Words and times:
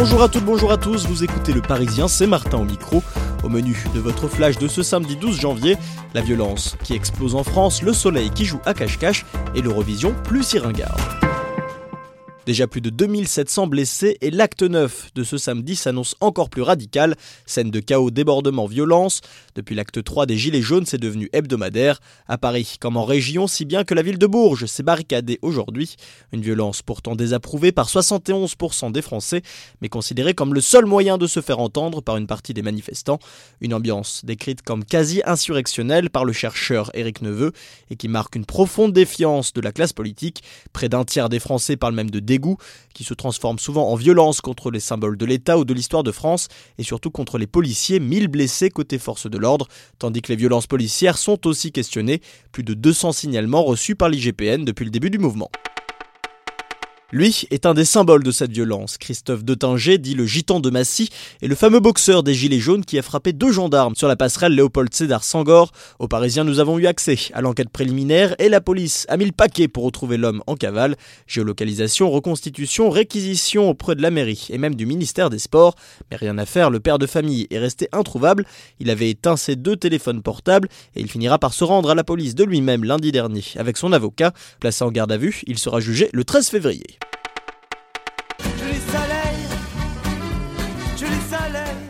Bonjour 0.00 0.22
à 0.22 0.28
toutes, 0.28 0.44
bonjour 0.44 0.70
à 0.70 0.76
tous, 0.76 1.08
vous 1.08 1.24
écoutez 1.24 1.52
Le 1.52 1.60
Parisien, 1.60 2.06
c'est 2.06 2.28
Martin 2.28 2.58
au 2.58 2.64
micro. 2.64 3.02
Au 3.42 3.48
menu 3.48 3.84
de 3.92 3.98
votre 3.98 4.28
flash 4.28 4.56
de 4.56 4.68
ce 4.68 4.84
samedi 4.84 5.16
12 5.16 5.40
janvier, 5.40 5.76
la 6.14 6.20
violence 6.20 6.76
qui 6.84 6.94
explose 6.94 7.34
en 7.34 7.42
France, 7.42 7.82
le 7.82 7.92
soleil 7.92 8.30
qui 8.30 8.44
joue 8.44 8.60
à 8.64 8.74
cache-cache 8.74 9.26
et 9.56 9.60
l'Eurovision 9.60 10.14
plus 10.22 10.44
si 10.44 10.60
ringarde. 10.60 11.27
Déjà 12.48 12.66
plus 12.66 12.80
de 12.80 12.88
2700 12.88 13.66
blessés 13.66 14.16
et 14.22 14.30
l'acte 14.30 14.62
9 14.62 15.10
de 15.14 15.22
ce 15.22 15.36
samedi 15.36 15.76
s'annonce 15.76 16.16
encore 16.20 16.48
plus 16.48 16.62
radical. 16.62 17.14
Scène 17.44 17.70
de 17.70 17.78
chaos, 17.78 18.10
débordement, 18.10 18.64
violence. 18.64 19.20
Depuis 19.54 19.74
l'acte 19.74 20.02
3 20.02 20.24
des 20.24 20.38
Gilets 20.38 20.62
jaunes, 20.62 20.86
c'est 20.86 20.96
devenu 20.96 21.28
hebdomadaire. 21.34 22.00
À 22.26 22.38
Paris 22.38 22.76
comme 22.80 22.96
en 22.96 23.04
région, 23.04 23.48
si 23.48 23.66
bien 23.66 23.84
que 23.84 23.92
la 23.92 24.00
ville 24.00 24.16
de 24.16 24.26
Bourges 24.26 24.64
s'est 24.64 24.82
barricadée 24.82 25.38
aujourd'hui. 25.42 25.96
Une 26.32 26.40
violence 26.40 26.80
pourtant 26.80 27.14
désapprouvée 27.14 27.70
par 27.70 27.86
71% 27.86 28.92
des 28.92 29.02
Français, 29.02 29.42
mais 29.82 29.90
considérée 29.90 30.32
comme 30.32 30.54
le 30.54 30.62
seul 30.62 30.86
moyen 30.86 31.18
de 31.18 31.26
se 31.26 31.42
faire 31.42 31.58
entendre 31.58 32.00
par 32.00 32.16
une 32.16 32.26
partie 32.26 32.54
des 32.54 32.62
manifestants. 32.62 33.18
Une 33.60 33.74
ambiance 33.74 34.24
décrite 34.24 34.62
comme 34.62 34.86
quasi 34.86 35.20
insurrectionnelle 35.26 36.08
par 36.08 36.24
le 36.24 36.32
chercheur 36.32 36.90
Éric 36.94 37.20
Neveu 37.20 37.52
et 37.90 37.96
qui 37.96 38.08
marque 38.08 38.36
une 38.36 38.46
profonde 38.46 38.94
défiance 38.94 39.52
de 39.52 39.60
la 39.60 39.72
classe 39.72 39.92
politique. 39.92 40.42
Près 40.72 40.88
d'un 40.88 41.04
tiers 41.04 41.28
des 41.28 41.40
Français 41.40 41.76
parlent 41.76 41.94
même 41.94 42.08
de 42.08 42.20
qui 42.94 43.04
se 43.04 43.14
transforme 43.14 43.58
souvent 43.58 43.90
en 43.90 43.94
violence 43.94 44.40
contre 44.40 44.70
les 44.70 44.80
symboles 44.80 45.16
de 45.16 45.26
l'État 45.26 45.58
ou 45.58 45.64
de 45.64 45.74
l'histoire 45.74 46.02
de 46.02 46.12
France, 46.12 46.48
et 46.78 46.82
surtout 46.82 47.10
contre 47.10 47.38
les 47.38 47.46
policiers, 47.46 48.00
1000 48.00 48.28
blessés 48.28 48.70
côté 48.70 48.98
force 48.98 49.28
de 49.28 49.38
l'ordre, 49.38 49.68
tandis 49.98 50.22
que 50.22 50.28
les 50.32 50.36
violences 50.36 50.66
policières 50.66 51.18
sont 51.18 51.46
aussi 51.46 51.72
questionnées, 51.72 52.20
plus 52.52 52.64
de 52.64 52.74
200 52.74 53.12
signalements 53.12 53.62
reçus 53.62 53.94
par 53.94 54.08
l'IGPN 54.08 54.64
depuis 54.64 54.84
le 54.84 54.90
début 54.90 55.10
du 55.10 55.18
mouvement. 55.18 55.50
Lui 57.10 57.46
est 57.50 57.64
un 57.64 57.72
des 57.72 57.86
symboles 57.86 58.22
de 58.22 58.30
cette 58.30 58.52
violence. 58.52 58.98
Christophe 58.98 59.42
Detinger, 59.42 59.96
dit 59.96 60.14
le 60.14 60.26
gitan 60.26 60.60
de 60.60 60.68
Massy, 60.68 61.08
est 61.40 61.46
le 61.46 61.54
fameux 61.54 61.80
boxeur 61.80 62.22
des 62.22 62.34
Gilets 62.34 62.58
jaunes 62.58 62.84
qui 62.84 62.98
a 62.98 63.02
frappé 63.02 63.32
deux 63.32 63.50
gendarmes 63.50 63.94
sur 63.94 64.08
la 64.08 64.16
passerelle 64.16 64.52
Léopold 64.52 64.92
Sédar 64.92 65.24
Sangor. 65.24 65.72
Aux 66.00 66.06
Parisiens, 66.06 66.44
nous 66.44 66.58
avons 66.58 66.78
eu 66.78 66.86
accès 66.86 67.16
à 67.32 67.40
l'enquête 67.40 67.70
préliminaire 67.70 68.34
et 68.38 68.50
la 68.50 68.60
police 68.60 69.06
a 69.08 69.16
mis 69.16 69.24
le 69.24 69.32
paquet 69.32 69.68
pour 69.68 69.84
retrouver 69.84 70.18
l'homme 70.18 70.42
en 70.46 70.54
cavale. 70.54 70.96
Géolocalisation, 71.26 72.10
reconstitution, 72.10 72.90
réquisition 72.90 73.70
auprès 73.70 73.94
de 73.94 74.02
la 74.02 74.10
mairie 74.10 74.46
et 74.50 74.58
même 74.58 74.74
du 74.74 74.84
ministère 74.84 75.30
des 75.30 75.38
Sports. 75.38 75.76
Mais 76.10 76.18
rien 76.18 76.36
à 76.36 76.44
faire, 76.44 76.68
le 76.68 76.78
père 76.78 76.98
de 76.98 77.06
famille 77.06 77.46
est 77.50 77.58
resté 77.58 77.88
introuvable. 77.92 78.44
Il 78.80 78.90
avait 78.90 79.08
éteint 79.08 79.38
ses 79.38 79.56
deux 79.56 79.76
téléphones 79.76 80.20
portables 80.20 80.68
et 80.94 81.00
il 81.00 81.10
finira 81.10 81.38
par 81.38 81.54
se 81.54 81.64
rendre 81.64 81.88
à 81.88 81.94
la 81.94 82.04
police 82.04 82.34
de 82.34 82.44
lui-même 82.44 82.84
lundi 82.84 83.12
dernier 83.12 83.44
avec 83.56 83.78
son 83.78 83.94
avocat. 83.94 84.34
Placé 84.60 84.84
en 84.84 84.90
garde 84.90 85.10
à 85.10 85.16
vue, 85.16 85.40
il 85.46 85.58
sera 85.58 85.80
jugé 85.80 86.10
le 86.12 86.22
13 86.22 86.50
février. 86.50 86.97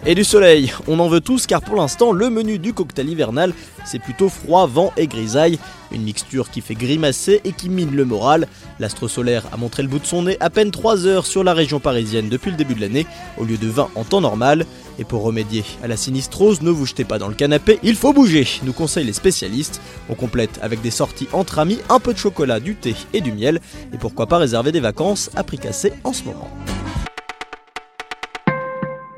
Et 0.06 0.14
du 0.14 0.24
soleil, 0.24 0.72
on 0.86 1.00
en 1.00 1.08
veut 1.08 1.20
tous 1.20 1.46
car 1.46 1.60
pour 1.60 1.76
l'instant 1.76 2.12
le 2.12 2.30
menu 2.30 2.58
du 2.58 2.72
cocktail 2.72 3.10
hivernal 3.10 3.52
c'est 3.88 3.98
plutôt 3.98 4.28
froid, 4.28 4.66
vent 4.66 4.92
et 4.96 5.06
grisaille, 5.06 5.58
une 5.92 6.02
mixture 6.02 6.50
qui 6.50 6.60
fait 6.60 6.74
grimacer 6.74 7.40
et 7.44 7.52
qui 7.52 7.70
mine 7.70 7.96
le 7.96 8.04
moral. 8.04 8.46
L'astre 8.80 9.08
solaire 9.08 9.44
a 9.50 9.56
montré 9.56 9.82
le 9.82 9.88
bout 9.88 9.98
de 9.98 10.06
son 10.06 10.24
nez 10.24 10.36
à 10.40 10.50
peine 10.50 10.70
3 10.70 11.06
heures 11.06 11.26
sur 11.26 11.42
la 11.42 11.54
région 11.54 11.80
parisienne 11.80 12.28
depuis 12.28 12.50
le 12.50 12.56
début 12.56 12.74
de 12.74 12.82
l'année, 12.82 13.06
au 13.38 13.44
lieu 13.44 13.56
de 13.56 13.66
20 13.66 13.90
en 13.94 14.04
temps 14.04 14.20
normal. 14.20 14.66
Et 14.98 15.04
pour 15.04 15.22
remédier 15.22 15.64
à 15.82 15.88
la 15.88 15.96
sinistrose, 15.96 16.60
ne 16.60 16.70
vous 16.70 16.84
jetez 16.84 17.04
pas 17.04 17.18
dans 17.18 17.28
le 17.28 17.34
canapé, 17.34 17.78
il 17.82 17.96
faut 17.96 18.12
bouger, 18.12 18.46
nous 18.62 18.72
conseillent 18.72 19.06
les 19.06 19.12
spécialistes. 19.12 19.80
On 20.10 20.14
complète 20.14 20.58
avec 20.60 20.82
des 20.82 20.90
sorties 20.90 21.28
entre 21.32 21.58
amis, 21.58 21.78
un 21.88 22.00
peu 22.00 22.12
de 22.12 22.18
chocolat, 22.18 22.60
du 22.60 22.74
thé 22.74 22.94
et 23.14 23.20
du 23.20 23.32
miel, 23.32 23.60
et 23.94 23.98
pourquoi 23.98 24.26
pas 24.26 24.38
réserver 24.38 24.72
des 24.72 24.80
vacances 24.80 25.30
à 25.34 25.44
prix 25.44 25.58
cassé 25.58 25.92
en 26.04 26.12
ce 26.12 26.24
moment. 26.24 26.50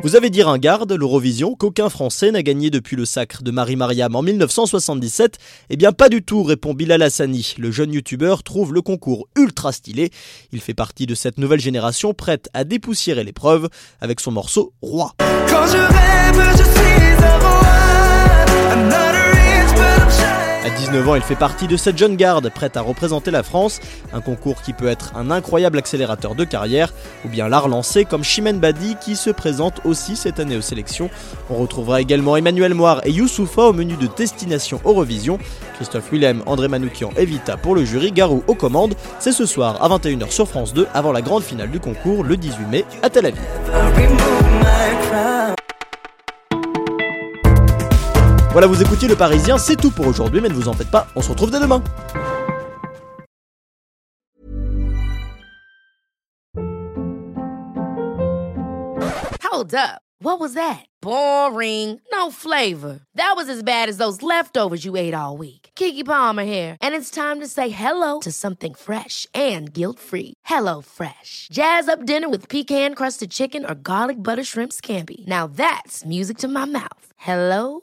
Vous 0.02 0.16
avez 0.16 0.30
dit 0.30 0.42
ringarde, 0.42 0.92
l'Eurovision, 0.92 1.54
qu'aucun 1.54 1.90
Français 1.90 2.30
n'a 2.30 2.42
gagné 2.42 2.70
depuis 2.70 2.96
le 2.96 3.04
sacre 3.04 3.42
de 3.42 3.50
Marie-Mariam 3.50 4.16
en 4.16 4.22
1977 4.22 5.36
Eh 5.68 5.76
bien 5.76 5.92
pas 5.92 6.08
du 6.08 6.22
tout, 6.22 6.42
répond 6.42 6.72
Bilal 6.72 7.02
Hassani. 7.02 7.54
Le 7.58 7.70
jeune 7.70 7.92
youtubeur 7.92 8.42
trouve 8.42 8.72
le 8.72 8.80
concours 8.80 9.28
ultra 9.36 9.72
stylé. 9.72 10.10
Il 10.52 10.62
fait 10.62 10.72
partie 10.72 11.04
de 11.04 11.14
cette 11.14 11.36
nouvelle 11.36 11.60
génération 11.60 12.14
prête 12.14 12.48
à 12.54 12.64
dépoussiérer 12.64 13.24
l'épreuve 13.24 13.68
avec 14.00 14.20
son 14.20 14.30
morceau 14.32 14.72
Roi. 14.80 15.14
19 20.90 21.08
ans, 21.08 21.14
il 21.14 21.22
fait 21.22 21.36
partie 21.36 21.68
de 21.68 21.76
cette 21.76 21.96
jeune 21.96 22.16
garde 22.16 22.50
prête 22.50 22.76
à 22.76 22.80
représenter 22.80 23.30
la 23.30 23.44
France, 23.44 23.78
un 24.12 24.20
concours 24.20 24.60
qui 24.60 24.72
peut 24.72 24.88
être 24.88 25.12
un 25.14 25.30
incroyable 25.30 25.78
accélérateur 25.78 26.34
de 26.34 26.42
carrière, 26.42 26.92
ou 27.24 27.28
bien 27.28 27.48
la 27.48 27.60
relancer 27.60 28.04
comme 28.04 28.24
Chimène 28.24 28.58
Badi 28.58 28.96
qui 29.00 29.14
se 29.14 29.30
présente 29.30 29.80
aussi 29.84 30.16
cette 30.16 30.40
année 30.40 30.56
aux 30.56 30.62
sélections. 30.62 31.08
On 31.48 31.54
retrouvera 31.54 32.00
également 32.00 32.36
Emmanuel 32.36 32.74
Moire 32.74 33.02
et 33.04 33.12
Youssoufa 33.12 33.66
au 33.66 33.72
menu 33.72 33.94
de 33.94 34.08
Destination 34.16 34.80
Eurovision, 34.84 35.38
Christophe 35.76 36.10
Willem, 36.10 36.42
André 36.46 36.66
Manoukian 36.66 37.10
et 37.16 37.24
Vita 37.24 37.56
pour 37.56 37.76
le 37.76 37.84
jury, 37.84 38.10
Garou 38.10 38.42
aux 38.48 38.56
commandes. 38.56 38.96
C'est 39.20 39.30
ce 39.30 39.46
soir 39.46 39.80
à 39.80 39.88
21h 39.88 40.32
sur 40.32 40.48
France 40.48 40.74
2 40.74 40.88
avant 40.92 41.12
la 41.12 41.22
grande 41.22 41.44
finale 41.44 41.70
du 41.70 41.78
concours 41.78 42.24
le 42.24 42.36
18 42.36 42.66
mai 42.66 42.84
à 43.04 43.10
Tel 43.10 43.26
Aviv. 43.26 43.42
Voilà, 48.52 48.66
vous 48.66 48.82
écoutiez 48.82 49.06
Le 49.06 49.14
Parisien, 49.14 49.58
c'est 49.58 49.76
tout 49.76 49.92
pour 49.92 50.08
aujourd'hui, 50.08 50.40
mais 50.40 50.48
ne 50.48 50.54
vous 50.54 50.66
en 50.66 50.72
faites 50.72 50.90
pas, 50.90 51.06
on 51.14 51.22
se 51.22 51.28
retrouve 51.30 51.52
dès 51.52 51.60
demain. 51.60 51.80
Hold 59.52 59.72
up. 59.72 60.00
What 60.22 60.40
was 60.40 60.54
that? 60.54 60.84
Boring. 61.00 62.00
No 62.12 62.30
flavor. 62.32 63.00
That 63.14 63.34
was 63.36 63.48
as 63.48 63.62
bad 63.62 63.88
as 63.88 63.98
those 63.98 64.20
leftovers 64.20 64.84
you 64.84 64.96
ate 64.96 65.14
all 65.14 65.36
week. 65.36 65.70
Kiki 65.76 66.02
Palmer 66.02 66.44
here, 66.44 66.76
and 66.82 66.94
it's 66.94 67.10
time 67.10 67.40
to 67.40 67.46
say 67.46 67.68
hello 67.70 68.20
to 68.20 68.32
something 68.32 68.74
fresh 68.74 69.28
and 69.32 69.72
guilt-free. 69.72 70.34
Hello 70.44 70.80
Fresh. 70.80 71.48
Jazz 71.52 71.88
up 71.88 72.04
dinner 72.04 72.28
with 72.28 72.48
pecan-crusted 72.48 73.30
chicken 73.30 73.64
or 73.64 73.74
garlic 73.74 74.22
butter 74.22 74.44
shrimp 74.44 74.72
scampi. 74.72 75.26
Now 75.26 75.46
that's 75.46 76.04
music 76.04 76.38
to 76.38 76.48
my 76.48 76.64
mouth. 76.64 77.12
Hello 77.16 77.82